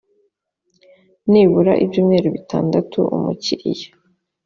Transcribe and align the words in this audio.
nibura 1.31 1.73
ibyumweru 1.83 2.27
bitandatu 2.35 2.99
umukiriya 3.15 3.89